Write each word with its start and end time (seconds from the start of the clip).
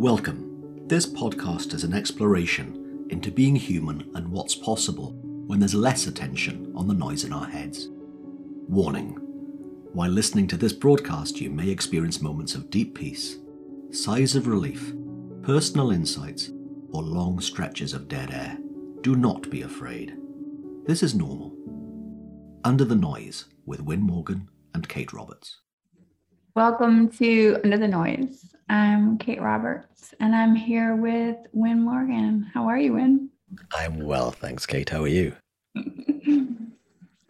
Welcome. 0.00 0.86
This 0.88 1.04
podcast 1.04 1.74
is 1.74 1.84
an 1.84 1.92
exploration 1.92 3.06
into 3.10 3.30
being 3.30 3.54
human 3.54 4.10
and 4.14 4.32
what's 4.32 4.54
possible 4.54 5.12
when 5.46 5.60
there's 5.60 5.74
less 5.74 6.06
attention 6.06 6.72
on 6.74 6.88
the 6.88 6.94
noise 6.94 7.24
in 7.24 7.34
our 7.34 7.44
heads. 7.44 7.90
Warning 8.66 9.10
While 9.92 10.08
listening 10.08 10.46
to 10.46 10.56
this 10.56 10.72
broadcast, 10.72 11.38
you 11.38 11.50
may 11.50 11.68
experience 11.68 12.22
moments 12.22 12.54
of 12.54 12.70
deep 12.70 12.94
peace, 12.94 13.36
sighs 13.90 14.34
of 14.34 14.46
relief, 14.46 14.94
personal 15.42 15.90
insights, 15.90 16.48
or 16.92 17.02
long 17.02 17.38
stretches 17.38 17.92
of 17.92 18.08
dead 18.08 18.30
air. 18.30 18.56
Do 19.02 19.16
not 19.16 19.50
be 19.50 19.60
afraid. 19.60 20.16
This 20.86 21.02
is 21.02 21.14
normal. 21.14 21.54
Under 22.64 22.86
the 22.86 22.94
Noise 22.94 23.44
with 23.66 23.82
Win 23.82 24.00
Morgan 24.00 24.48
and 24.72 24.88
Kate 24.88 25.12
Roberts. 25.12 25.58
Welcome 26.56 27.10
to 27.18 27.58
Under 27.62 27.76
the 27.76 27.86
Noise. 27.86 28.49
I'm 28.70 29.18
Kate 29.18 29.42
Roberts 29.42 30.14
and 30.20 30.32
I'm 30.32 30.54
here 30.54 30.94
with 30.94 31.38
Win 31.52 31.82
Morgan. 31.82 32.48
How 32.54 32.68
are 32.68 32.78
you, 32.78 32.92
Win? 32.92 33.28
I'm 33.74 33.98
well, 33.98 34.30
thanks, 34.30 34.64
Kate. 34.64 34.88
How 34.88 35.02
are 35.02 35.08
you? 35.08 35.34
I'm 35.74 36.74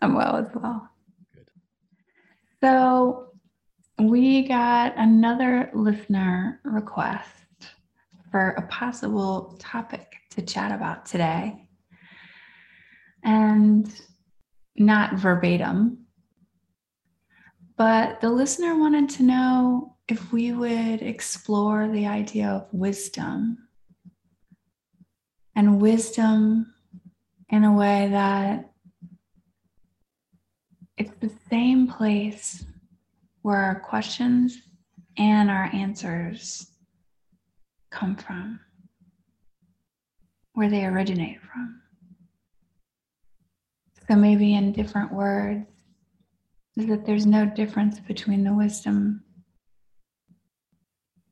well 0.03 0.37
as 0.37 0.49
well. 0.55 0.87
Good. 1.35 1.49
So, 2.63 3.29
we 3.99 4.47
got 4.49 4.93
another 4.99 5.71
listener 5.73 6.61
request 6.63 7.29
for 8.31 8.51
a 8.59 8.63
possible 8.67 9.57
topic 9.59 10.17
to 10.33 10.43
chat 10.43 10.73
about 10.73 11.07
today. 11.07 11.71
And 13.25 13.91
not 14.77 15.15
verbatim, 15.15 16.05
but 17.79 18.21
the 18.21 18.29
listener 18.29 18.79
wanted 18.79 19.09
to 19.09 19.23
know 19.23 19.97
if 20.11 20.33
we 20.33 20.53
would 20.53 21.03
explore 21.03 21.89
the 21.89 22.07
idea 22.07 22.49
of 22.49 22.67
wisdom 22.73 23.69
and 25.55 25.81
wisdom 25.81 26.75
in 27.49 27.63
a 27.63 27.73
way 27.73 28.09
that 28.11 28.73
it's 30.97 31.17
the 31.21 31.31
same 31.49 31.87
place 31.87 32.65
where 33.43 33.57
our 33.57 33.79
questions 33.79 34.59
and 35.17 35.49
our 35.49 35.71
answers 35.73 36.67
come 37.91 38.17
from, 38.17 38.59
where 40.55 40.69
they 40.69 40.85
originate 40.85 41.41
from. 41.41 41.81
So 44.09 44.17
maybe 44.17 44.55
in 44.55 44.73
different 44.73 45.13
words, 45.13 45.67
is 46.77 46.87
that 46.87 47.07
there's 47.07 47.27
no 47.27 47.47
difference 47.47 48.01
between 48.01 48.43
the 48.43 48.53
wisdom 48.53 49.23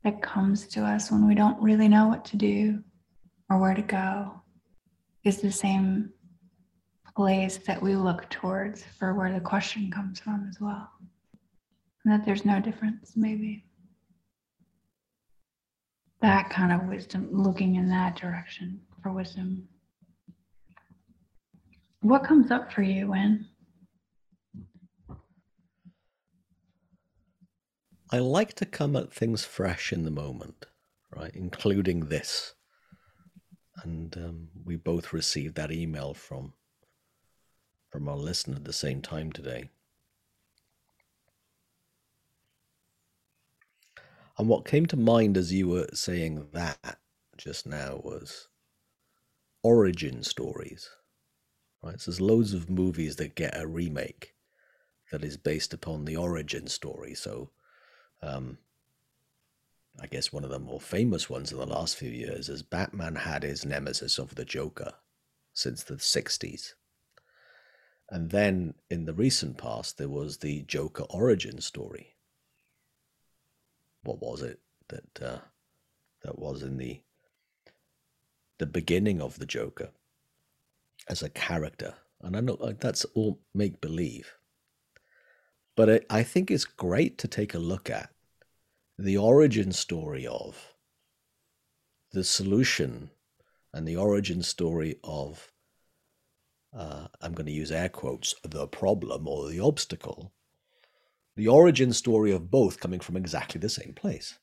that 0.08 0.22
comes 0.22 0.66
to 0.66 0.82
us 0.82 1.10
when 1.10 1.28
we 1.28 1.34
don't 1.34 1.60
really 1.62 1.86
know 1.86 2.08
what 2.08 2.24
to 2.24 2.38
do 2.38 2.82
or 3.50 3.58
where 3.58 3.74
to 3.74 3.82
go 3.82 4.32
is 5.22 5.42
the 5.42 5.52
same 5.52 6.10
place 7.14 7.58
that 7.58 7.82
we 7.82 7.94
look 7.94 8.26
towards 8.30 8.82
for 8.98 9.12
where 9.12 9.30
the 9.34 9.40
question 9.40 9.90
comes 9.90 10.18
from 10.18 10.46
as 10.48 10.58
well. 10.62 10.88
And 12.04 12.12
that 12.14 12.24
there's 12.24 12.46
no 12.46 12.58
difference, 12.58 13.12
maybe. 13.16 13.66
That 16.22 16.48
kind 16.48 16.72
of 16.72 16.88
wisdom, 16.88 17.28
looking 17.30 17.74
in 17.74 17.90
that 17.90 18.16
direction 18.16 18.80
for 19.02 19.12
wisdom. 19.12 19.68
What 22.00 22.24
comes 22.24 22.50
up 22.50 22.72
for 22.72 22.80
you 22.80 23.08
when? 23.08 23.46
I 28.10 28.20
like 28.20 28.54
to 28.54 28.66
come 28.66 28.96
at 28.96 29.12
things 29.12 29.44
fresh 29.44 29.92
in 29.92 30.04
the 30.04 30.10
moment, 30.10 30.66
right? 31.14 31.30
Including 31.34 32.06
this. 32.06 32.54
And 33.82 34.16
um, 34.16 34.48
we 34.64 34.76
both 34.76 35.12
received 35.12 35.54
that 35.56 35.70
email 35.70 36.14
from 36.14 36.54
from 37.90 38.08
our 38.08 38.16
listener 38.16 38.56
at 38.56 38.64
the 38.64 38.72
same 38.72 39.00
time 39.00 39.32
today. 39.32 39.70
And 44.36 44.46
what 44.46 44.66
came 44.66 44.86
to 44.86 44.96
mind 44.96 45.36
as 45.36 45.52
you 45.52 45.68
were 45.68 45.88
saying 45.94 46.48
that 46.52 46.98
just 47.38 47.66
now 47.66 48.00
was 48.04 48.48
origin 49.62 50.22
stories. 50.22 50.90
Right? 51.82 52.00
So 52.00 52.10
there's 52.10 52.20
loads 52.20 52.52
of 52.52 52.68
movies 52.68 53.16
that 53.16 53.36
get 53.36 53.58
a 53.58 53.66
remake 53.66 54.34
that 55.10 55.24
is 55.24 55.36
based 55.36 55.72
upon 55.72 56.04
the 56.04 56.16
origin 56.16 56.66
story. 56.66 57.14
So 57.14 57.50
um, 58.22 58.58
I 60.00 60.06
guess 60.06 60.32
one 60.32 60.44
of 60.44 60.50
the 60.50 60.58
more 60.58 60.80
famous 60.80 61.28
ones 61.28 61.50
in 61.50 61.58
the 61.58 61.66
last 61.66 61.96
few 61.96 62.10
years 62.10 62.48
is 62.48 62.62
Batman 62.62 63.16
had 63.16 63.42
his 63.42 63.64
nemesis 63.64 64.18
of 64.18 64.34
the 64.34 64.44
Joker 64.44 64.92
since 65.54 65.82
the 65.82 65.94
60s. 65.94 66.74
And 68.10 68.30
then 68.30 68.74
in 68.90 69.04
the 69.04 69.12
recent 69.12 69.58
past, 69.58 69.98
there 69.98 70.08
was 70.08 70.38
the 70.38 70.62
Joker 70.62 71.04
origin 71.10 71.60
story. 71.60 72.14
What 74.04 74.20
was 74.20 74.42
it 74.42 74.60
that 74.88 75.22
uh, 75.22 75.38
that 76.22 76.38
was 76.38 76.62
in 76.62 76.78
the 76.78 77.02
the 78.58 78.66
beginning 78.66 79.20
of 79.20 79.38
the 79.38 79.46
Joker 79.46 79.90
as 81.08 81.22
a 81.22 81.28
character? 81.28 81.94
And 82.22 82.36
I 82.36 82.40
know 82.40 82.56
that's 82.80 83.04
all 83.14 83.40
make 83.54 83.80
believe, 83.80 84.32
but 85.78 85.88
it, 85.88 86.06
I 86.10 86.24
think 86.24 86.50
it's 86.50 86.64
great 86.64 87.18
to 87.18 87.28
take 87.28 87.54
a 87.54 87.60
look 87.60 87.88
at 87.88 88.10
the 88.98 89.16
origin 89.16 89.70
story 89.70 90.26
of 90.26 90.74
the 92.10 92.24
solution 92.24 93.10
and 93.72 93.86
the 93.86 93.94
origin 93.94 94.42
story 94.42 94.96
of, 95.04 95.52
uh, 96.76 97.06
I'm 97.20 97.32
going 97.32 97.46
to 97.46 97.52
use 97.52 97.70
air 97.70 97.88
quotes, 97.88 98.34
the 98.42 98.66
problem 98.66 99.28
or 99.28 99.48
the 99.48 99.60
obstacle, 99.60 100.32
the 101.36 101.46
origin 101.46 101.92
story 101.92 102.32
of 102.32 102.50
both 102.50 102.80
coming 102.80 102.98
from 102.98 103.16
exactly 103.16 103.60
the 103.60 103.68
same 103.68 103.92
place. 103.92 104.36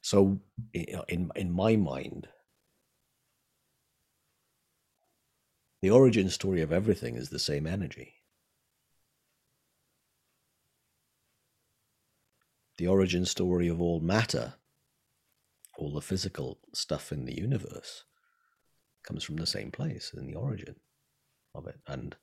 So, 0.00 0.40
in, 0.72 1.30
in 1.36 1.52
my 1.52 1.76
mind, 1.76 2.28
the 5.82 5.90
origin 5.90 6.30
story 6.30 6.62
of 6.62 6.72
everything 6.72 7.16
is 7.16 7.28
the 7.28 7.38
same 7.38 7.66
energy. 7.66 8.14
The 12.78 12.86
origin 12.86 13.24
story 13.24 13.68
of 13.68 13.80
all 13.80 14.00
matter, 14.00 14.54
all 15.78 15.92
the 15.92 16.00
physical 16.00 16.58
stuff 16.72 17.12
in 17.12 17.24
the 17.24 17.38
universe, 17.38 18.04
comes 19.04 19.22
from 19.22 19.36
the 19.36 19.46
same 19.46 19.70
place 19.70 20.12
in 20.16 20.26
the 20.26 20.34
origin 20.34 20.76
of 21.54 21.66
it. 21.66 21.80
And 21.86 22.16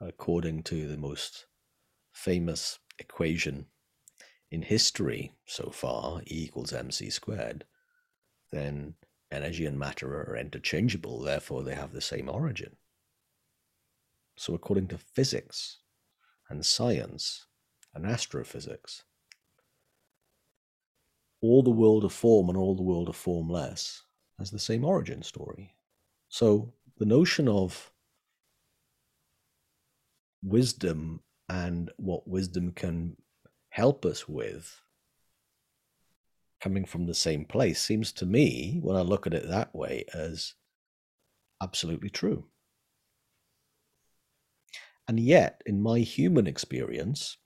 according 0.00 0.62
to 0.64 0.88
the 0.88 0.96
most 0.96 1.46
famous 2.12 2.78
equation 2.98 3.66
in 4.50 4.62
history 4.62 5.32
so 5.46 5.70
far, 5.70 6.22
E 6.22 6.44
equals 6.44 6.72
mc 6.72 7.10
squared, 7.10 7.64
then 8.50 8.94
energy 9.30 9.66
and 9.66 9.78
matter 9.78 10.08
are 10.08 10.36
interchangeable, 10.36 11.20
therefore 11.20 11.62
they 11.62 11.74
have 11.74 11.92
the 11.92 12.00
same 12.00 12.28
origin. 12.28 12.76
So, 14.36 14.54
according 14.54 14.86
to 14.88 14.98
physics 14.98 15.78
and 16.48 16.64
science 16.64 17.46
and 17.94 18.06
astrophysics, 18.06 19.04
all 21.40 21.62
the 21.62 21.70
world 21.70 22.04
of 22.04 22.12
form 22.12 22.48
and 22.48 22.58
all 22.58 22.74
the 22.74 22.82
world 22.82 23.08
of 23.08 23.16
formless 23.16 24.02
has 24.38 24.50
the 24.50 24.58
same 24.58 24.84
origin 24.84 25.22
story. 25.22 25.74
So 26.28 26.72
the 26.98 27.06
notion 27.06 27.48
of 27.48 27.90
wisdom 30.42 31.20
and 31.48 31.90
what 31.96 32.28
wisdom 32.28 32.72
can 32.72 33.16
help 33.70 34.04
us 34.04 34.28
with 34.28 34.80
coming 36.60 36.84
from 36.84 37.06
the 37.06 37.14
same 37.14 37.44
place 37.44 37.80
seems 37.80 38.12
to 38.12 38.26
me, 38.26 38.80
when 38.82 38.96
I 38.96 39.02
look 39.02 39.26
at 39.26 39.34
it 39.34 39.48
that 39.48 39.74
way, 39.74 40.04
as 40.12 40.54
absolutely 41.62 42.10
true. 42.10 42.44
And 45.06 45.18
yet, 45.18 45.62
in 45.66 45.80
my 45.80 46.00
human 46.00 46.46
experience, 46.46 47.36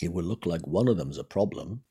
it 0.00 0.12
would 0.12 0.24
look 0.24 0.46
like 0.46 0.66
one 0.66 0.88
of 0.88 0.96
them's 0.96 1.18
a 1.18 1.24
problem 1.24 1.82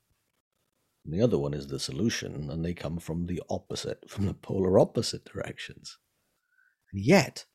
and 1.04 1.14
the 1.14 1.22
other 1.22 1.38
one 1.38 1.54
is 1.54 1.66
the 1.66 1.78
solution, 1.78 2.50
and 2.50 2.64
they 2.64 2.74
come 2.74 2.98
from 2.98 3.26
the 3.26 3.42
opposite, 3.48 4.08
from 4.08 4.26
the 4.26 4.34
polar 4.34 4.78
opposite 4.78 5.24
directions. 5.24 5.98
And 6.92 7.02
yet, 7.02 7.46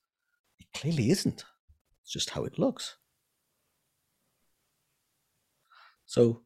it 0.59 0.67
clearly 0.73 1.09
isn't. 1.11 1.43
It's 2.01 2.11
just 2.11 2.31
how 2.31 2.43
it 2.43 2.57
looks. 2.57 2.97
So, 6.05 6.41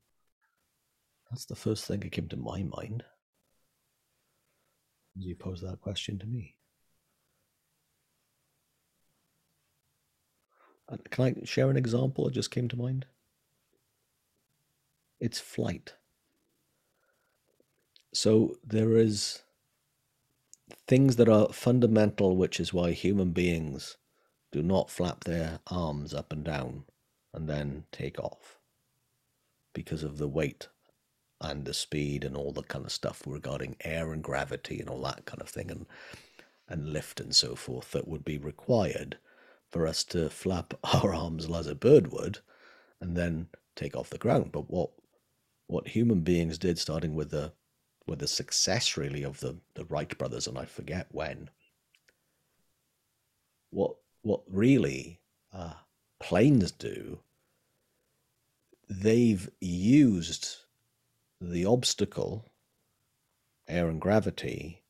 that's 1.30 1.46
the 1.46 1.56
first 1.56 1.86
thing 1.86 2.00
that 2.02 2.12
came 2.12 2.28
to 2.30 2.38
my 2.38 2.64
mind 2.64 3.04
as 5.18 5.26
you 5.26 5.36
posed 5.36 5.64
that 5.64 5.82
question 5.82 6.18
to 6.20 6.26
me. 6.26 6.56
Can 11.12 11.24
I 11.26 11.46
share 11.46 11.70
an 11.70 11.78
example 11.78 12.26
that 12.26 12.34
just 12.34 12.52
came 12.52 12.68
to 12.70 12.78
mind? 12.78 13.06
It's 15.20 15.40
flight. 15.40 15.94
So 18.14 18.58
there 18.64 18.98
is 18.98 19.44
things 20.88 21.16
that 21.18 21.30
are 21.30 21.50
fundamental, 21.50 22.36
which 22.36 22.60
is 22.60 22.74
why 22.74 22.92
human 22.92 23.32
beings 23.32 23.98
do 24.52 24.64
not 24.64 24.90
flap 24.90 25.24
their 25.24 25.60
arms 25.68 26.14
up 26.14 26.32
and 26.32 26.44
down 26.44 26.86
and 27.34 27.48
then 27.48 27.86
take 27.92 28.20
off 28.20 28.58
because 29.74 30.04
of 30.04 30.18
the 30.18 30.28
weight 30.28 30.68
and 31.40 31.66
the 31.66 31.74
speed 31.74 32.24
and 32.24 32.36
all 32.36 32.52
the 32.52 32.64
kind 32.64 32.86
of 32.86 32.92
stuff 32.92 33.22
regarding 33.26 33.76
air 33.82 34.12
and 34.12 34.24
gravity 34.24 34.80
and 34.80 34.90
all 34.90 35.02
that 35.04 35.26
kind 35.26 35.42
of 35.42 35.50
thing 35.50 35.72
and 35.72 35.86
and 36.68 36.94
lift 36.94 37.20
and 37.20 37.36
so 37.36 37.56
forth 37.56 37.92
that 37.92 38.08
would 38.08 38.24
be 38.24 38.38
required 38.38 39.18
for 39.70 39.88
us 39.88 40.04
to 40.04 40.30
flap 40.30 40.74
our 40.84 41.14
arms 41.14 41.50
as 41.50 41.68
a 41.68 41.76
bird 41.76 42.12
would 42.12 42.40
and 43.02 43.16
then 43.16 43.48
take 43.76 43.96
off 43.96 44.10
the 44.10 44.18
ground. 44.18 44.52
But 44.52 44.70
what 44.70 44.92
what 45.68 45.90
human 45.90 46.22
beings 46.22 46.58
did 46.58 46.80
starting 46.80 47.14
with 47.14 47.30
the 47.30 47.54
with 48.10 48.20
the 48.20 48.28
success 48.28 48.98
really 48.98 49.24
of 49.24 49.40
the, 49.40 49.58
the 49.76 49.86
Wright 49.86 50.18
brothers 50.18 50.48
and 50.48 50.58
I 50.58 50.66
forget 50.66 51.08
when. 51.12 51.50
What 53.70 53.96
what 54.22 54.42
really 54.50 55.22
uh, 55.54 55.74
planes 56.20 56.72
do, 56.72 57.20
they've 58.90 59.50
used 59.62 60.58
the 61.40 61.66
obstacle, 61.66 62.46
air 63.68 63.88
and 63.88 64.02
gravity, 64.02 64.84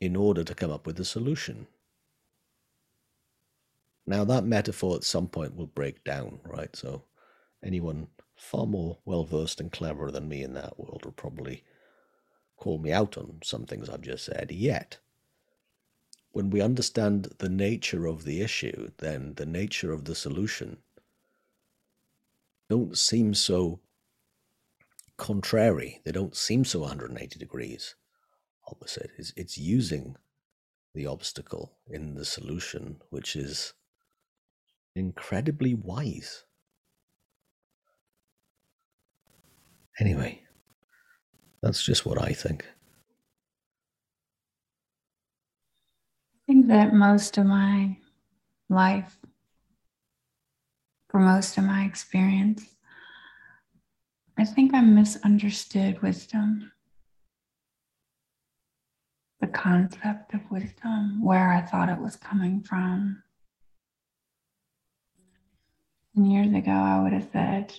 in 0.00 0.14
order 0.14 0.44
to 0.44 0.54
come 0.54 0.70
up 0.70 0.86
with 0.86 1.00
a 1.00 1.04
solution. 1.04 1.66
Now, 4.06 4.24
that 4.24 4.44
metaphor 4.44 4.96
at 4.96 5.04
some 5.04 5.26
point 5.26 5.56
will 5.56 5.66
break 5.66 6.04
down, 6.04 6.40
right? 6.44 6.74
So, 6.76 7.04
anyone 7.64 8.08
far 8.36 8.66
more 8.66 8.98
well 9.04 9.24
versed 9.24 9.60
and 9.60 9.72
cleverer 9.72 10.10
than 10.10 10.28
me 10.28 10.42
in 10.42 10.54
that 10.54 10.78
world 10.78 11.02
will 11.04 11.12
probably 11.12 11.64
call 12.60 12.78
me 12.78 12.92
out 12.92 13.18
on 13.18 13.40
some 13.42 13.64
things 13.64 13.88
I've 13.88 14.02
just 14.02 14.24
said. 14.24 14.52
Yet, 14.52 14.98
when 16.30 16.50
we 16.50 16.60
understand 16.60 17.34
the 17.38 17.48
nature 17.48 18.06
of 18.06 18.24
the 18.24 18.40
issue, 18.42 18.92
then 18.98 19.34
the 19.34 19.46
nature 19.46 19.92
of 19.92 20.04
the 20.04 20.14
solution 20.14 20.78
don't 22.68 22.96
seem 22.96 23.34
so 23.34 23.80
contrary. 25.16 26.00
They 26.04 26.12
don't 26.12 26.36
seem 26.36 26.64
so 26.64 26.80
180 26.80 27.38
degrees 27.38 27.96
opposite. 28.68 29.10
It's, 29.18 29.32
it's 29.36 29.58
using 29.58 30.16
the 30.94 31.06
obstacle 31.06 31.72
in 31.88 32.14
the 32.14 32.24
solution, 32.24 33.00
which 33.10 33.34
is 33.34 33.72
incredibly 34.94 35.74
wise. 35.74 36.44
Anyway, 39.98 40.42
that's 41.62 41.82
just 41.82 42.06
what 42.06 42.20
I 42.20 42.32
think. 42.32 42.66
I 46.34 46.52
think 46.52 46.68
that 46.68 46.94
most 46.94 47.38
of 47.38 47.46
my 47.46 47.96
life, 48.68 49.16
for 51.08 51.20
most 51.20 51.58
of 51.58 51.64
my 51.64 51.84
experience, 51.84 52.64
I 54.38 54.44
think 54.44 54.72
I 54.74 54.80
misunderstood 54.80 56.00
wisdom. 56.00 56.72
The 59.40 59.48
concept 59.48 60.34
of 60.34 60.40
wisdom, 60.50 61.22
where 61.22 61.52
I 61.52 61.60
thought 61.60 61.88
it 61.88 61.98
was 62.00 62.16
coming 62.16 62.62
from. 62.62 63.22
And 66.16 66.30
years 66.30 66.52
ago, 66.54 66.72
I 66.72 67.02
would 67.02 67.12
have 67.12 67.28
said, 67.32 67.74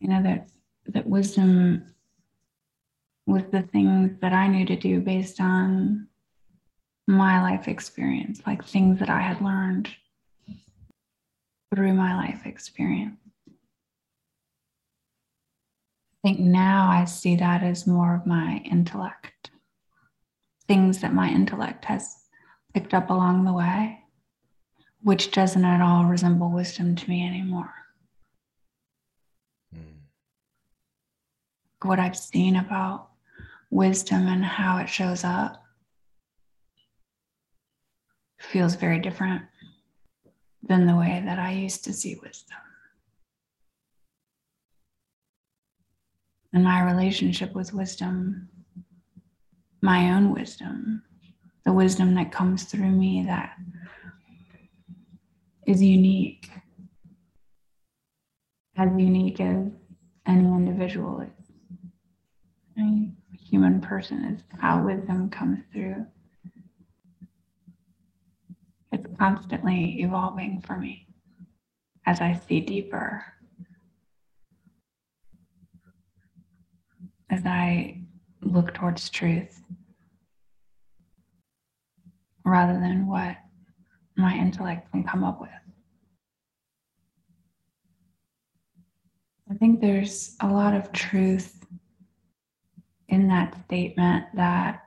you 0.00 0.08
know, 0.08 0.22
that 0.22 0.48
that 0.86 1.06
wisdom 1.06 1.94
was 3.26 3.42
the 3.50 3.62
things 3.62 4.18
that 4.20 4.32
I 4.32 4.48
knew 4.48 4.66
to 4.66 4.76
do 4.76 5.00
based 5.00 5.40
on 5.40 6.08
my 7.06 7.42
life 7.42 7.68
experience, 7.68 8.42
like 8.46 8.64
things 8.64 8.98
that 8.98 9.10
I 9.10 9.20
had 9.20 9.40
learned 9.40 9.90
through 11.74 11.94
my 11.94 12.16
life 12.16 12.42
experience. 12.44 13.18
I 13.48 13.52
think 16.28 16.40
now 16.40 16.88
I 16.88 17.04
see 17.04 17.36
that 17.36 17.62
as 17.62 17.86
more 17.86 18.14
of 18.14 18.26
my 18.26 18.62
intellect, 18.64 19.50
things 20.66 21.00
that 21.00 21.12
my 21.12 21.28
intellect 21.28 21.84
has 21.86 22.16
picked 22.72 22.94
up 22.94 23.10
along 23.10 23.44
the 23.44 23.52
way, 23.52 23.98
which 25.02 25.32
doesn't 25.32 25.64
at 25.64 25.82
all 25.82 26.04
resemble 26.04 26.50
wisdom 26.50 26.96
to 26.96 27.10
me 27.10 27.26
anymore. 27.26 27.74
What 31.84 32.00
I've 32.00 32.16
seen 32.16 32.56
about 32.56 33.10
wisdom 33.70 34.26
and 34.26 34.44
how 34.44 34.78
it 34.78 34.88
shows 34.88 35.24
up 35.24 35.62
feels 38.40 38.74
very 38.74 38.98
different 39.00 39.42
than 40.62 40.86
the 40.86 40.96
way 40.96 41.22
that 41.24 41.38
I 41.38 41.52
used 41.52 41.84
to 41.84 41.92
see 41.92 42.16
wisdom. 42.22 42.56
And 46.52 46.64
my 46.64 46.82
relationship 46.84 47.54
with 47.54 47.74
wisdom, 47.74 48.48
my 49.82 50.14
own 50.14 50.32
wisdom, 50.32 51.02
the 51.64 51.72
wisdom 51.72 52.14
that 52.14 52.32
comes 52.32 52.64
through 52.64 52.90
me 52.90 53.24
that 53.26 53.56
is 55.66 55.82
unique, 55.82 56.48
as 58.76 58.90
unique 58.96 59.40
as 59.40 59.72
any 60.26 60.44
individual 60.44 61.20
is 61.20 61.43
a 62.78 63.12
human 63.36 63.80
person 63.80 64.24
is 64.24 64.42
how 64.58 64.84
wisdom 64.84 65.30
comes 65.30 65.60
through. 65.72 66.06
It's 68.92 69.06
constantly 69.18 70.00
evolving 70.00 70.60
for 70.60 70.76
me 70.76 71.06
as 72.06 72.20
I 72.20 72.40
see 72.46 72.60
deeper, 72.60 73.24
as 77.30 77.44
I 77.44 78.00
look 78.42 78.74
towards 78.74 79.08
truth 79.10 79.60
rather 82.44 82.74
than 82.74 83.06
what 83.06 83.36
my 84.16 84.34
intellect 84.36 84.90
can 84.92 85.02
come 85.02 85.24
up 85.24 85.40
with. 85.40 85.50
I 89.50 89.54
think 89.54 89.80
there's 89.80 90.36
a 90.40 90.48
lot 90.48 90.74
of 90.74 90.92
truth 90.92 91.63
in 93.14 93.28
that 93.28 93.54
statement 93.64 94.24
that 94.34 94.82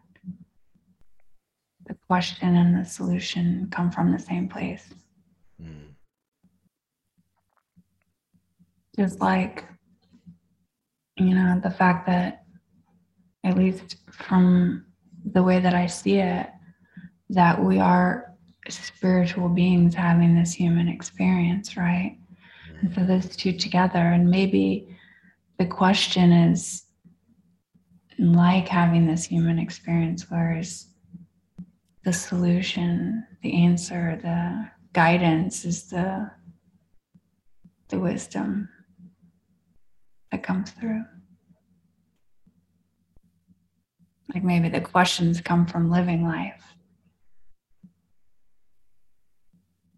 the 1.86 1.96
question 2.08 2.56
and 2.58 2.78
the 2.78 2.88
solution 2.88 3.70
come 3.72 3.90
from 3.90 4.12
the 4.12 4.20
same 4.20 4.50
place. 4.50 4.94
Mm. 5.62 5.94
Just 9.00 9.22
like, 9.22 9.64
you 11.16 11.34
know, 11.34 11.60
the 11.64 11.72
fact 11.72 12.06
that, 12.08 12.44
at 13.46 13.58
least 13.58 13.96
from 14.12 14.86
the 15.32 15.42
way 15.42 15.60
that 15.62 15.74
I 15.74 15.88
see 15.88 16.18
it, 16.18 16.48
that 17.30 17.64
we 17.64 17.80
are 17.80 18.34
spiritual 18.68 19.48
beings 19.48 19.96
having 19.96 20.36
this 20.36 20.52
human 20.52 20.90
experience, 20.90 21.78
right? 21.78 22.18
Mm. 22.70 22.82
And 22.82 22.96
so 22.96 23.06
those 23.06 23.36
two 23.38 23.54
together, 23.54 24.00
and 24.00 24.30
maybe 24.30 24.98
the 25.58 25.66
question 25.66 26.34
is 26.34 26.84
like 28.20 28.68
having 28.68 29.06
this 29.06 29.26
human 29.26 29.60
experience, 29.60 30.30
whereas 30.30 30.88
the 32.04 32.14
solution, 32.14 33.26
the 33.44 33.64
answer, 33.64 34.18
the 34.22 34.70
guidance 34.94 35.66
is 35.66 35.90
the 35.90 36.32
the 37.90 38.00
wisdom 38.00 38.70
that 40.32 40.44
comes 40.44 40.72
through. 40.72 41.04
Like 44.34 44.44
maybe 44.44 44.70
the 44.70 44.82
questions 44.82 45.40
come 45.40 45.66
from 45.66 45.90
living 45.90 46.24
life. 46.24 46.64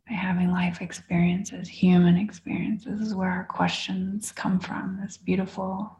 By 0.07 0.15
having 0.15 0.51
life 0.51 0.81
experiences, 0.81 1.67
human 1.67 2.17
experiences 2.17 3.01
is 3.01 3.15
where 3.15 3.29
our 3.29 3.45
questions 3.45 4.31
come 4.31 4.59
from. 4.59 4.99
This 5.01 5.17
beautiful 5.17 5.98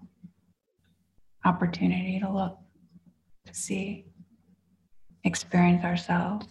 opportunity 1.46 2.20
to 2.20 2.32
look, 2.32 2.58
to 3.46 3.54
see, 3.54 4.06
experience 5.24 5.84
ourselves. 5.84 6.48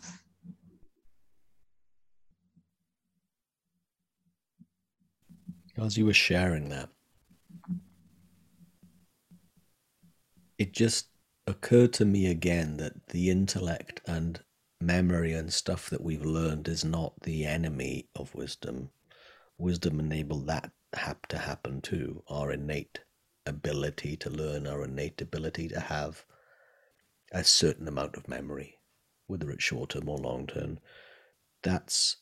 As 5.76 5.96
you 5.96 6.06
were 6.06 6.14
sharing 6.14 6.70
that, 6.70 6.88
it 10.58 10.72
just 10.72 11.08
occurred 11.46 11.92
to 11.94 12.04
me 12.04 12.26
again 12.26 12.76
that 12.78 13.06
the 13.08 13.30
intellect 13.30 14.00
and 14.06 14.40
memory 14.80 15.32
and 15.32 15.52
stuff 15.52 15.88
that 15.90 16.02
we've 16.02 16.24
learned 16.24 16.66
is 16.68 16.84
not 16.84 17.14
the 17.22 17.46
enemy 17.46 18.08
of 18.16 18.34
wisdom. 18.34 18.90
Wisdom 19.56 20.00
enabled 20.00 20.46
that 20.48 20.70
hap 20.94 21.26
to 21.28 21.38
happen 21.38 21.80
too, 21.80 22.22
our 22.28 22.52
innate 22.52 23.00
ability 23.48 24.16
to 24.18 24.30
learn, 24.30 24.66
our 24.66 24.84
innate 24.84 25.20
ability 25.20 25.68
to 25.68 25.80
have 25.80 26.24
a 27.32 27.44
certain 27.44 27.88
amount 27.88 28.16
of 28.16 28.28
memory, 28.28 28.78
whether 29.26 29.50
it's 29.50 29.64
short 29.64 29.90
term 29.90 30.08
or 30.08 30.18
long 30.18 30.46
term, 30.46 30.78
that's 31.62 32.16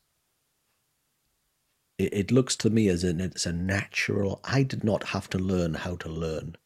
it, 1.98 2.12
it 2.12 2.30
looks 2.30 2.56
to 2.56 2.70
me 2.70 2.88
as 2.88 3.04
in 3.04 3.20
it's 3.20 3.46
a 3.46 3.52
natural 3.52 4.40
I 4.44 4.62
did 4.62 4.84
not 4.84 5.04
have 5.04 5.28
to 5.30 5.38
learn 5.38 5.74
how 5.74 5.96
to 5.96 6.08
learn. 6.08 6.56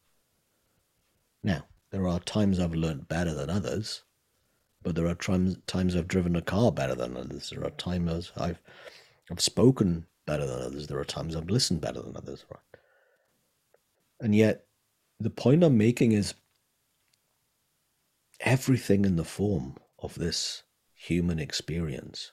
Now, 1.43 1.65
there 1.91 2.07
are 2.07 2.19
times 2.19 2.59
I've 2.59 2.75
learned 2.75 3.07
better 3.07 3.33
than 3.33 3.49
others, 3.49 4.03
but 4.83 4.95
there 4.95 5.07
are 5.07 5.15
times 5.15 5.57
times 5.67 5.95
I've 5.95 6.07
driven 6.07 6.35
a 6.35 6.41
car 6.41 6.71
better 6.71 6.95
than 6.95 7.17
others. 7.17 7.49
There 7.49 7.63
are 7.63 7.71
times 7.71 8.31
I've 8.37 8.61
I've 9.29 9.41
spoken 9.41 10.07
better 10.25 10.45
than 10.45 10.61
others. 10.61 10.87
There 10.87 10.99
are 10.99 11.05
times 11.05 11.35
I've 11.35 11.49
listened 11.49 11.81
better 11.81 12.01
than 12.01 12.15
others, 12.15 12.45
right? 12.49 12.70
And 14.21 14.35
yet, 14.35 14.65
the 15.19 15.31
point 15.31 15.63
I'm 15.63 15.79
making 15.79 16.11
is 16.11 16.35
everything 18.39 19.03
in 19.03 19.15
the 19.15 19.23
form 19.25 19.75
of 19.97 20.13
this 20.13 20.61
human 20.93 21.39
experience 21.39 22.31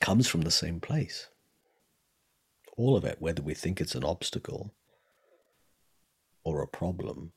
comes 0.00 0.26
from 0.26 0.40
the 0.40 0.50
same 0.50 0.80
place. 0.80 1.28
All 2.76 2.96
of 2.96 3.04
it, 3.04 3.18
whether 3.20 3.40
we 3.40 3.54
think 3.54 3.80
it's 3.80 3.94
an 3.94 4.04
obstacle 4.04 4.74
or 6.42 6.60
a 6.60 6.68
problem 6.68 7.32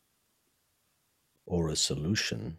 or 1.46 1.70
a 1.70 1.76
solution, 1.76 2.58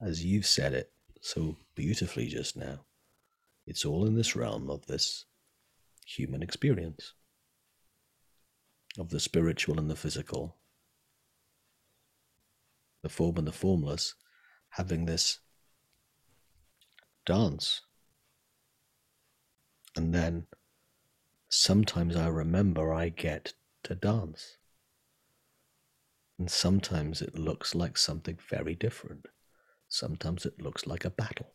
as 0.00 0.24
you've 0.24 0.46
said 0.46 0.72
it 0.72 0.90
so 1.20 1.56
beautifully 1.76 2.26
just 2.26 2.56
now, 2.56 2.80
it's 3.64 3.84
all 3.84 4.06
in 4.06 4.16
this 4.16 4.34
realm 4.34 4.70
of 4.70 4.86
this 4.86 5.24
human 6.08 6.42
experience, 6.42 7.12
of 8.98 9.10
the 9.10 9.20
spiritual 9.20 9.78
and 9.78 9.90
the 9.90 9.96
physical, 9.96 10.56
the 13.02 13.08
form 13.08 13.36
and 13.36 13.46
the 13.46 13.52
formless, 13.52 14.14
having 14.70 15.04
this 15.04 15.40
dance. 17.26 17.82
And 19.94 20.14
then 20.14 20.46
sometimes 21.48 22.16
I 22.16 22.28
remember 22.28 22.92
I 22.92 23.10
get 23.10 23.52
to 23.84 23.94
dance. 23.94 24.56
And 26.38 26.50
sometimes 26.50 27.20
it 27.20 27.38
looks 27.38 27.74
like 27.74 27.98
something 27.98 28.38
very 28.48 28.74
different. 28.74 29.26
Sometimes 29.88 30.46
it 30.46 30.62
looks 30.62 30.86
like 30.86 31.04
a 31.04 31.10
battle. 31.10 31.52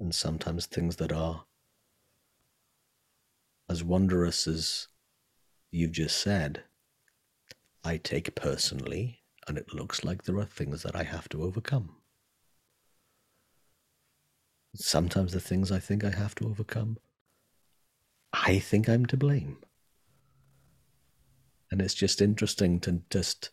And 0.00 0.14
sometimes 0.14 0.64
things 0.64 0.96
that 0.96 1.12
are 1.12 1.44
as 3.68 3.84
wondrous 3.84 4.48
as 4.48 4.88
you've 5.70 5.92
just 5.92 6.20
said, 6.20 6.64
I 7.84 7.98
take 7.98 8.34
personally 8.34 9.20
and 9.46 9.58
it 9.58 9.74
looks 9.74 10.02
like 10.02 10.24
there 10.24 10.38
are 10.38 10.46
things 10.46 10.82
that 10.82 10.96
I 10.96 11.02
have 11.02 11.28
to 11.28 11.42
overcome. 11.42 11.96
Sometimes 14.74 15.32
the 15.32 15.40
things 15.40 15.70
I 15.70 15.80
think 15.80 16.02
I 16.02 16.10
have 16.10 16.34
to 16.36 16.46
overcome, 16.48 16.96
I 18.32 18.58
think 18.58 18.88
I'm 18.88 19.04
to 19.06 19.16
blame. 19.18 19.58
And 21.70 21.82
it's 21.82 21.94
just 21.94 22.22
interesting 22.22 22.80
to 22.80 23.02
just 23.10 23.50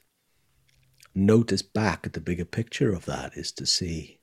notice 1.14 1.62
back 1.62 2.06
at 2.06 2.14
the 2.14 2.22
bigger 2.22 2.46
picture 2.46 2.94
of 2.94 3.06
that 3.06 3.36
is 3.36 3.52
to 3.54 3.66
see 3.66 4.20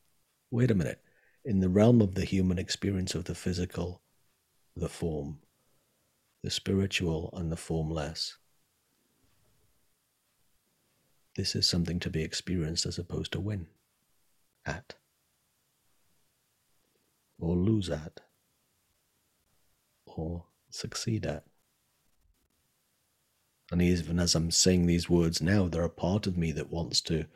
wait 0.51 0.71
a 0.71 0.75
minute, 0.75 1.04
in 1.45 1.61
the 1.61 1.69
realm 1.69 2.01
of 2.01 2.15
the 2.15 2.25
human 2.25 2.59
experience 2.59 3.15
of 3.15 3.25
the 3.25 3.35
physical, 3.35 4.03
the 4.75 4.89
form, 4.89 5.39
the 6.43 6.51
spiritual, 6.51 7.31
and 7.35 7.53
the 7.53 7.57
formless, 7.57 8.39
this 11.37 11.55
is 11.55 11.67
something 11.67 11.99
to 12.01 12.11
be 12.11 12.23
experienced 12.23 12.87
as 12.87 12.99
opposed 12.99 13.33
to 13.33 13.41
win 13.41 13.67
at 14.65 14.95
or 17.39 17.57
lose 17.57 17.91
at 17.91 18.21
or 20.07 20.45
succeed 20.71 21.27
at. 21.27 21.45
And 23.73 23.83
even 23.83 24.21
as 24.21 24.35
I'm 24.35 24.51
saying 24.51 24.87
these 24.87 25.11
words 25.11 25.43
now, 25.43 25.69
there 25.69 25.83
are 25.83 25.89
part 25.89 26.27
of 26.27 26.37
me 26.37 26.53
that 26.53 26.71
wants 26.71 27.01
to 27.03 27.27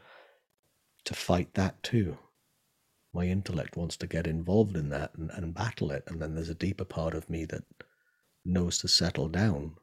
to 1.05 1.15
fight 1.15 1.55
that 1.55 1.83
too. 1.83 2.19
My 3.13 3.25
intellect 3.27 3.77
wants 3.77 3.97
to 3.99 4.07
get 4.07 4.27
involved 4.27 4.77
in 4.77 4.91
that 4.91 5.15
and, 5.15 5.31
and 5.31 5.55
battle 5.55 5.91
it, 5.91 6.05
and 6.07 6.21
then 6.21 6.35
there's 6.35 6.51
a 6.51 6.55
deeper 6.55 6.85
part 6.85 7.15
of 7.15 7.31
me 7.31 7.45
that 7.47 7.65
knows 8.45 8.79
to 8.79 8.89
settle 8.89 9.29
down, 9.29 9.77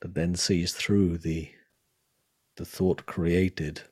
that 0.00 0.14
then 0.14 0.34
sees 0.34 0.72
through 0.72 1.18
the 1.18 1.50
the 2.56 2.64
thought 2.64 3.06
created 3.06 3.82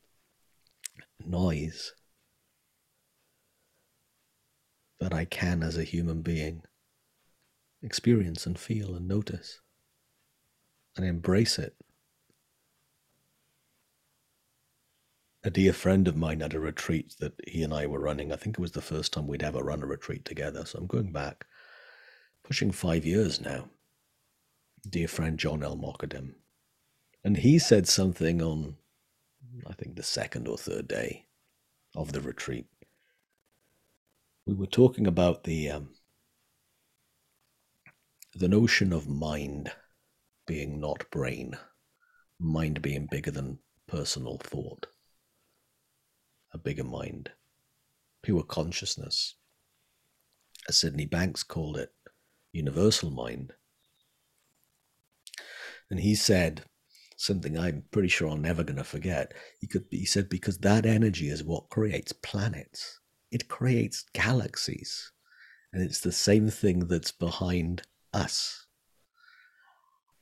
noise 1.25 1.95
that 4.99 5.15
I 5.15 5.25
can, 5.25 5.63
as 5.63 5.77
a 5.77 5.85
human 5.85 6.23
being, 6.23 6.63
experience 7.83 8.45
and 8.47 8.59
feel 8.59 8.97
and 8.97 9.07
notice 9.07 9.61
and 10.97 11.07
embrace 11.07 11.59
it. 11.59 11.77
A 15.47 15.51
dear 15.51 15.73
friend 15.73 16.09
of 16.09 16.17
mine 16.17 16.41
had 16.41 16.55
a 16.55 16.59
retreat 16.59 17.15
that 17.21 17.35
he 17.47 17.63
and 17.63 17.73
I 17.73 17.87
were 17.87 18.01
running. 18.01 18.33
I 18.33 18.37
think 18.37 18.59
it 18.59 18.61
was 18.61 18.73
the 18.73 18.81
first 18.81 19.13
time 19.13 19.29
we'd 19.29 19.45
ever 19.45 19.61
run 19.61 19.81
a 19.81 19.87
retreat 19.87 20.25
together. 20.25 20.67
So 20.67 20.81
I'm 20.81 20.89
going 20.89 21.13
back, 21.13 21.47
pushing 22.43 22.73
five 22.73 23.07
years 23.07 23.41
now. 23.41 23.69
Dear 24.89 25.07
friend 25.07 25.39
John 25.39 25.63
El-Mokadem, 25.63 26.35
and 27.23 27.37
he 27.37 27.61
said 27.61 27.87
something 27.87 28.43
on, 28.43 28.75
I 29.65 29.73
think, 29.75 29.95
the 29.95 30.03
second 30.03 30.49
or 30.49 30.59
third 30.59 30.89
day 30.89 31.27
of 31.95 32.11
the 32.11 32.21
retreat. 32.21 32.67
We 34.47 34.55
were 34.55 34.67
talking 34.67 35.07
about 35.07 35.45
the 35.45 35.71
um, 35.71 35.91
the 38.35 38.49
notion 38.49 38.93
of 38.93 39.07
mind 39.07 39.71
being 40.45 40.81
not 40.81 41.09
brain, 41.13 41.57
mind 42.41 42.83
being 42.83 43.07
bigger 43.09 43.31
than 43.31 43.61
personal 43.87 44.39
thought, 44.39 44.89
a 46.53 46.59
bigger 46.59 46.85
mind, 46.85 47.31
pure 48.23 48.43
consciousness. 48.43 49.35
As 50.69 50.77
Sydney 50.77 51.07
Banks 51.07 51.43
called 51.43 51.77
it, 51.77 51.93
universal 52.53 53.11
mind. 53.11 53.53
And 55.91 56.01
he 56.01 56.15
said, 56.15 56.65
something 57.17 57.59
I'm 57.59 57.85
pretty 57.91 58.09
sure 58.09 58.29
I'm 58.29 58.43
never 58.43 58.63
going 58.63 58.77
to 58.77 58.85
forget. 58.85 59.33
He 59.61 59.67
could 59.67 59.85
he 59.91 60.05
said 60.05 60.29
because 60.29 60.59
that 60.59 60.87
energy 60.87 61.29
is 61.29 61.43
what 61.43 61.71
creates 61.71 62.13
planets. 62.13 63.01
It 63.31 63.49
creates 63.49 64.05
galaxies. 64.13 65.13
And 65.73 65.83
it's 65.83 66.01
the 66.01 66.13
same 66.13 66.49
thing 66.49 66.87
that's 66.89 67.13
behind 67.13 67.83
us. 68.13 68.67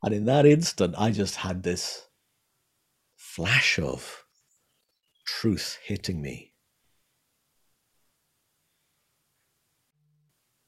And 0.02 0.14
in 0.14 0.24
that 0.26 0.46
instant, 0.46 0.94
I 0.98 1.10
just 1.10 1.36
had 1.36 1.62
this 1.62 2.08
flash 3.16 3.78
of 3.78 4.23
truth 5.24 5.78
hitting 5.84 6.20
me. 6.22 6.52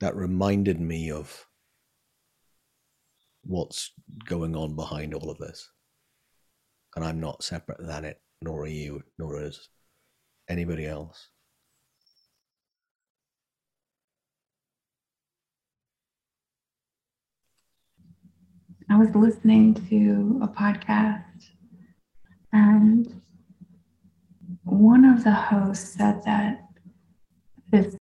That 0.00 0.14
reminded 0.14 0.80
me 0.80 1.10
of 1.10 1.46
what's 3.44 3.92
going 4.28 4.56
on 4.56 4.74
behind 4.76 5.14
all 5.14 5.30
of 5.30 5.38
this 5.38 5.70
and 6.96 7.04
I'm 7.04 7.20
not 7.20 7.44
separate 7.44 7.78
than 7.86 8.06
it, 8.06 8.20
nor 8.42 8.62
are 8.62 8.66
you, 8.66 9.02
nor 9.18 9.40
is 9.40 9.68
anybody 10.48 10.86
else. 10.86 11.28
I 18.88 18.96
was 18.96 19.14
listening 19.14 19.74
to 19.90 20.40
a 20.42 20.48
podcast, 20.48 21.50
and 22.52 23.20
one 24.66 25.04
of 25.04 25.22
the 25.22 25.30
hosts 25.30 25.94
said 25.94 26.20
that 26.24 26.66
this 27.70 27.96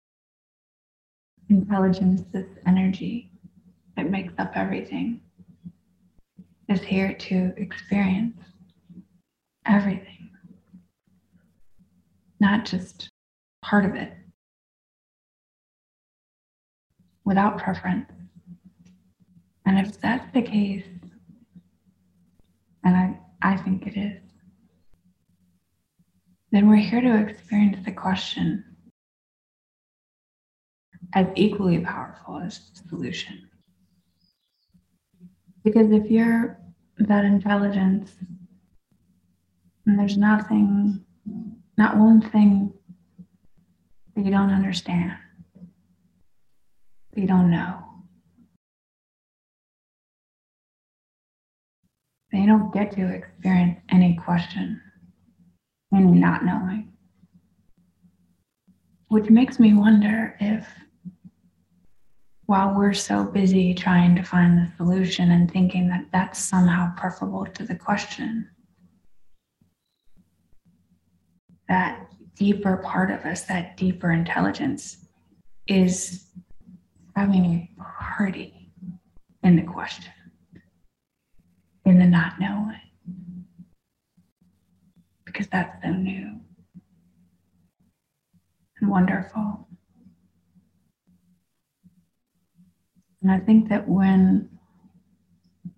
intelligence, 1.50 2.22
this 2.32 2.46
energy 2.66 3.32
that 3.96 4.08
makes 4.08 4.32
up 4.38 4.52
everything, 4.54 5.20
is 6.68 6.80
here 6.80 7.12
to 7.14 7.52
experience 7.56 8.38
everything, 9.66 10.30
not 12.38 12.64
just 12.64 13.08
part 13.62 13.84
of 13.84 13.96
it, 13.96 14.12
without 17.24 17.58
preference. 17.58 18.08
And 19.66 19.84
if 19.84 20.00
that's 20.00 20.32
the 20.32 20.42
case, 20.42 20.86
and 22.84 22.96
I, 22.96 23.18
I 23.42 23.56
think 23.56 23.88
it 23.88 23.96
is, 23.98 24.31
then 26.52 26.68
we're 26.68 26.76
here 26.76 27.00
to 27.00 27.26
experience 27.28 27.78
the 27.84 27.90
question 27.90 28.62
as 31.14 31.26
equally 31.34 31.78
powerful 31.80 32.38
as 32.38 32.60
the 32.70 32.88
solution. 32.88 33.48
Because 35.64 35.90
if 35.90 36.10
you're 36.10 36.58
that 36.98 37.24
intelligence 37.24 38.12
and 39.86 39.98
there's 39.98 40.18
nothing, 40.18 41.02
not 41.78 41.96
one 41.96 42.20
thing 42.20 42.72
that 44.14 44.24
you 44.24 44.30
don't 44.30 44.50
understand, 44.50 45.12
that 47.14 47.20
you 47.20 47.26
don't 47.26 47.50
know, 47.50 47.82
then 52.30 52.42
you 52.42 52.46
don't 52.46 52.72
get 52.74 52.92
to 52.92 53.08
experience 53.08 53.80
any 53.90 54.16
question, 54.16 54.80
any 55.94 56.12
not 56.12 56.44
knowing. 56.44 56.92
Which 59.08 59.28
makes 59.30 59.60
me 59.60 59.74
wonder 59.74 60.36
if 60.40 60.66
while 62.46 62.74
we're 62.74 62.92
so 62.92 63.24
busy 63.24 63.72
trying 63.74 64.16
to 64.16 64.22
find 64.22 64.58
the 64.58 64.72
solution 64.76 65.30
and 65.30 65.50
thinking 65.50 65.88
that 65.88 66.06
that's 66.12 66.38
somehow 66.38 66.92
preferable 66.96 67.46
to 67.46 67.64
the 67.64 67.74
question, 67.74 68.48
that 71.68 72.06
deeper 72.34 72.78
part 72.78 73.10
of 73.10 73.20
us, 73.20 73.42
that 73.44 73.76
deeper 73.76 74.12
intelligence, 74.12 75.06
is 75.66 76.26
having 77.16 77.44
a 77.44 77.82
party 77.82 78.70
in 79.42 79.56
the 79.56 79.62
question, 79.62 80.12
in 81.84 81.98
the 81.98 82.06
not 82.06 82.38
knowing, 82.40 82.80
because 85.32 85.48
that's 85.48 85.82
so 85.82 85.90
new 85.90 86.38
and 88.80 88.90
wonderful. 88.90 89.66
And 93.22 93.30
I 93.30 93.38
think 93.38 93.68
that 93.68 93.88
when 93.88 94.50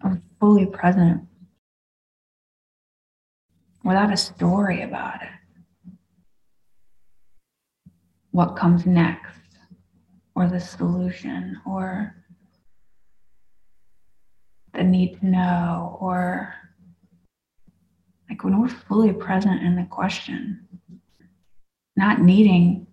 I'm 0.02 0.22
fully 0.40 0.66
present 0.66 1.22
without 3.84 4.12
a 4.12 4.16
story 4.16 4.82
about 4.82 5.22
it, 5.22 5.28
what 8.30 8.56
comes 8.56 8.86
next, 8.86 9.38
or 10.34 10.48
the 10.48 10.58
solution, 10.58 11.60
or 11.64 12.16
the 14.72 14.82
need 14.82 15.20
to 15.20 15.26
know, 15.26 15.96
or 16.00 16.54
like 18.28 18.42
when 18.42 18.60
we're 18.60 18.68
fully 18.68 19.12
present 19.12 19.62
in 19.62 19.76
the 19.76 19.84
question, 19.84 20.66
not 21.96 22.20
needing 22.20 22.86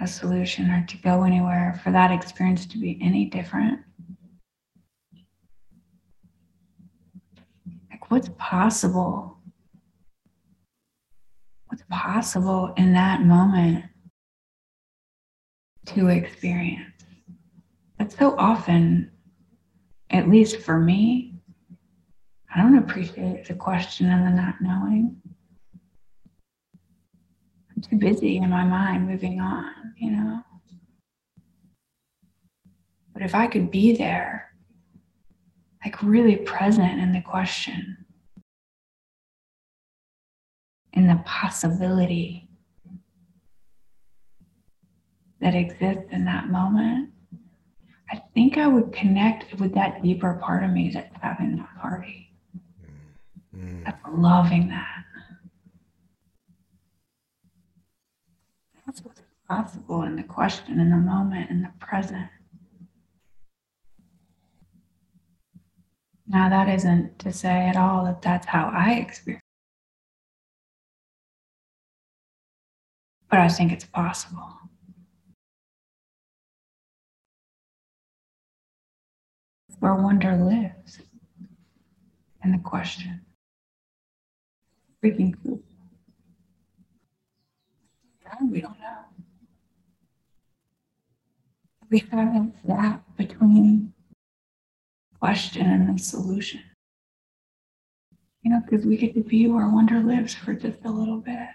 a 0.00 0.06
solution 0.06 0.70
or 0.70 0.84
to 0.88 0.96
go 0.98 1.22
anywhere 1.22 1.80
for 1.82 1.92
that 1.92 2.10
experience 2.10 2.66
to 2.66 2.78
be 2.78 2.98
any 3.00 3.26
different. 3.26 3.80
Like, 7.90 8.10
what's 8.10 8.30
possible? 8.36 9.38
What's 11.66 11.84
possible 11.88 12.74
in 12.76 12.92
that 12.94 13.22
moment 13.22 13.84
to 15.86 16.08
experience? 16.08 16.90
That's 17.98 18.18
so 18.18 18.34
often, 18.36 19.10
at 20.10 20.28
least 20.28 20.58
for 20.58 20.78
me, 20.78 21.31
I 22.54 22.60
don't 22.60 22.76
appreciate 22.76 23.46
the 23.46 23.54
question 23.54 24.10
and 24.10 24.26
the 24.26 24.30
not 24.30 24.60
knowing 24.60 25.16
I'm 27.74 27.82
too 27.82 27.96
busy 27.96 28.36
in 28.36 28.50
my 28.50 28.64
mind 28.64 29.08
moving 29.08 29.40
on, 29.40 29.94
you 29.96 30.10
know. 30.10 30.42
But 33.14 33.22
if 33.22 33.34
I 33.34 33.46
could 33.46 33.70
be 33.70 33.96
there, 33.96 34.52
like 35.84 36.02
really 36.02 36.36
present 36.36 37.00
in 37.00 37.12
the 37.12 37.22
question, 37.22 38.04
in 40.92 41.06
the 41.06 41.22
possibility 41.24 42.48
that 45.40 45.54
exists 45.54 46.04
in 46.10 46.26
that 46.26 46.50
moment, 46.50 47.10
I 48.10 48.22
think 48.34 48.58
I 48.58 48.66
would 48.66 48.92
connect 48.92 49.58
with 49.58 49.74
that 49.74 50.02
deeper 50.02 50.38
part 50.42 50.64
of 50.64 50.70
me 50.70 50.90
that's 50.92 51.16
having 51.22 51.56
that 51.56 51.80
party. 51.80 52.31
Mm. 53.56 53.84
That's 53.84 54.00
loving 54.10 54.68
that. 54.68 55.04
That's 58.86 59.04
what's 59.04 59.22
possible 59.48 60.02
in 60.02 60.16
the 60.16 60.22
question, 60.22 60.80
in 60.80 60.90
the 60.90 60.96
moment, 60.96 61.50
in 61.50 61.62
the 61.62 61.72
present. 61.78 62.28
Now, 66.26 66.48
that 66.48 66.68
isn't 66.68 67.18
to 67.20 67.32
say 67.32 67.68
at 67.68 67.76
all 67.76 68.04
that 68.06 68.22
that's 68.22 68.46
how 68.46 68.72
I 68.74 68.94
experience. 68.94 69.42
But 73.28 73.40
I 73.40 73.48
think 73.48 73.72
it's 73.72 73.84
possible. 73.84 74.48
Where 79.80 79.94
wonder 79.94 80.36
lives 80.36 81.00
in 82.44 82.52
the 82.52 82.58
question. 82.58 83.20
Freaking 85.02 85.34
cool 85.42 85.62
we 88.50 88.60
don't 88.60 88.78
know. 88.80 89.04
We 91.90 91.98
have 92.10 92.34
a 92.34 92.52
gap 92.66 93.04
between 93.16 93.92
question 95.20 95.66
and 95.66 95.98
the 95.98 96.02
solution. 96.02 96.60
You 98.42 98.50
know, 98.50 98.62
because 98.68 98.86
we 98.86 98.96
get 98.96 99.14
to 99.14 99.20
be 99.20 99.46
where 99.46 99.68
wonder 99.68 100.00
lives 100.00 100.34
for 100.34 100.54
just 100.54 100.78
a 100.84 100.90
little 100.90 101.20
bit. 101.20 101.48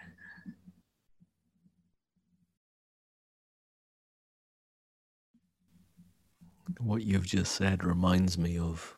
What 6.79 7.01
you've 7.01 7.25
just 7.25 7.53
said 7.53 7.83
reminds 7.83 8.37
me 8.37 8.57
of 8.57 8.96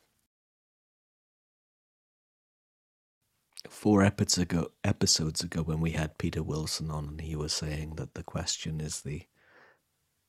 four 3.68 4.02
episodes 4.02 4.38
ago, 4.38 4.70
episodes 4.84 5.42
ago 5.42 5.62
when 5.62 5.80
we 5.80 5.92
had 5.92 6.18
Peter 6.18 6.42
Wilson 6.42 6.90
on, 6.90 7.08
and 7.08 7.20
he 7.20 7.36
was 7.36 7.52
saying 7.52 7.94
that 7.96 8.14
the 8.14 8.22
question 8.22 8.80
is 8.80 9.00
the 9.02 9.22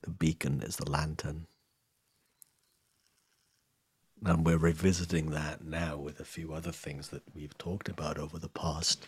the 0.04 0.10
beacon 0.10 0.63
is 0.63 0.78
the 0.78 0.89
lantern. 0.89 1.46
And 4.24 4.46
we're 4.46 4.58
revisiting 4.58 5.32
that 5.32 5.63
now 5.63 5.98
with 5.98 6.20
a 6.20 6.26
few 6.26 6.54
other 6.54 6.72
things 6.72 7.10
that 7.10 7.24
we've 7.34 7.58
talked 7.58 7.88
about 7.89 8.17
over 8.17 8.39
the 8.39 8.50
past 8.50 9.08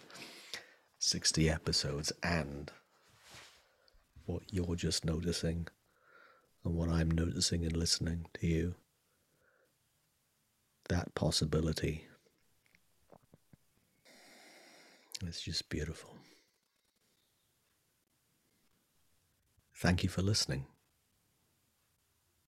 60 1.00 1.50
episodes 1.50 2.12
and 2.22 2.72
what 4.26 4.44
you're 4.52 4.76
just 4.76 5.04
noticing 5.04 5.68
and 6.64 6.76
what 6.76 6.90
I'm 6.90 7.12
noticing 7.12 7.64
and 7.64 7.76
listening 7.76 8.28
to 8.36 8.48
you. 8.48 8.76
That 10.90 11.16
possibility 11.16 12.08
It's 15.26 15.42
just 15.42 15.70
beautiful. 15.70 16.16
Thank 19.76 20.04
you 20.04 20.10
for 20.10 20.22
listening 20.22 20.66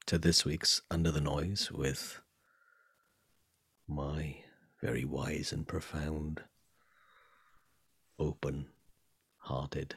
to 0.05 0.17
this 0.17 0.45
week's 0.45 0.81
Under 0.91 1.11
the 1.11 1.21
Noise 1.21 1.71
with 1.71 2.19
my 3.88 4.38
very 4.81 5.05
wise 5.05 5.51
and 5.51 5.67
profound, 5.67 6.41
open 8.19 8.67
hearted 9.38 9.95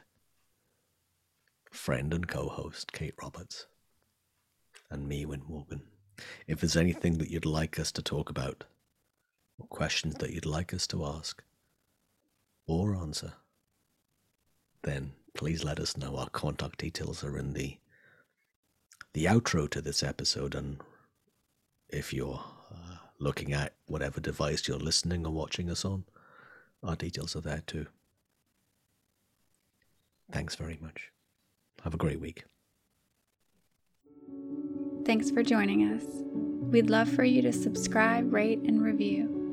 friend 1.71 2.13
and 2.13 2.27
co 2.27 2.49
host, 2.49 2.91
Kate 2.93 3.13
Roberts, 3.21 3.67
and 4.89 5.07
me, 5.07 5.25
Win 5.25 5.43
Morgan. 5.47 5.83
If 6.47 6.61
there's 6.61 6.77
anything 6.77 7.17
that 7.19 7.29
you'd 7.29 7.45
like 7.45 7.79
us 7.79 7.91
to 7.93 8.01
talk 8.01 8.29
about, 8.29 8.65
or 9.57 9.67
questions 9.67 10.15
that 10.15 10.31
you'd 10.31 10.45
like 10.45 10.73
us 10.73 10.87
to 10.87 11.05
ask, 11.05 11.43
or 12.69 12.95
answer, 12.95 13.33
then 14.83 15.11
please 15.35 15.63
let 15.63 15.79
us 15.79 15.97
know. 15.97 16.15
Our 16.17 16.29
contact 16.29 16.79
details 16.79 17.23
are 17.23 17.37
in 17.37 17.53
the 17.53 17.77
the 19.13 19.25
outro 19.25 19.67
to 19.71 19.81
this 19.81 20.03
episode, 20.03 20.53
and 20.53 20.79
if 21.89 22.13
you're 22.13 22.43
uh, 22.71 22.97
looking 23.19 23.53
at 23.53 23.73
whatever 23.87 24.19
device 24.19 24.67
you're 24.67 24.77
listening 24.77 25.25
or 25.25 25.33
watching 25.33 25.69
us 25.69 25.83
on, 25.83 26.03
our 26.83 26.95
details 26.95 27.35
are 27.35 27.41
there 27.41 27.63
too. 27.65 27.87
Thanks 30.31 30.55
very 30.55 30.77
much. 30.79 31.11
Have 31.83 31.95
a 31.95 31.97
great 31.97 32.21
week. 32.21 32.43
Thanks 35.05 35.31
for 35.31 35.41
joining 35.41 35.91
us. 35.91 36.03
We'd 36.71 36.91
love 36.91 37.09
for 37.09 37.23
you 37.23 37.41
to 37.41 37.51
subscribe, 37.51 38.31
rate, 38.31 38.59
and 38.59 38.83
review. 38.83 39.48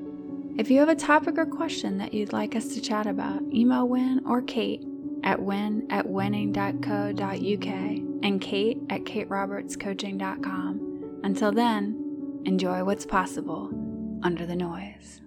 If 0.59 0.71
you 0.71 0.81
have 0.81 0.89
a 0.89 0.95
topic 0.95 1.37
or 1.37 1.45
question 1.45 1.99
that 1.99 2.15
you'd 2.15 2.33
like 2.33 2.57
us 2.57 2.69
to 2.69 2.81
chat 2.81 3.07
about, 3.07 3.43
email 3.53 3.87
Win 3.87 4.23
or 4.27 4.41
Kate 4.41 4.83
at 5.23 5.43
win 5.43 5.87
at 5.91 6.09
winning.co.uk. 6.09 7.67
and 8.23 8.41
Kate 8.41 8.79
at 8.89 9.05
katerobertscoaching.com. 9.05 11.21
Until 11.25 11.53
then, 11.53 12.41
enjoy 12.47 12.85
what's 12.85 13.05
possible 13.05 13.69
under 14.23 14.47
the 14.47 14.57
noise. 14.57 15.21